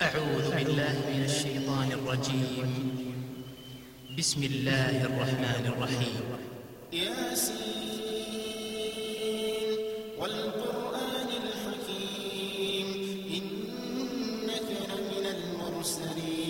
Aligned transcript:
أعوذ 0.00 0.56
بالله 0.56 0.96
من 1.12 1.22
الشيطان 1.28 1.92
الرجيم. 1.92 2.72
بسم 4.18 4.40
الله 4.42 5.04
الرحمن 5.04 5.64
الرحيم. 5.76 6.24
ياسين 6.92 8.00
والقرآن 10.16 11.28
الحكيم. 11.44 12.88
إنك 13.28 14.68
لمن 14.88 15.24
المرسلين. 15.36 16.49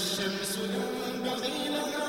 الشمس 0.00 0.52
ينبغي 0.58 1.68
لها 1.68 1.99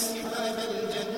أصحاب 0.00 0.58
الجنة. 0.70 1.09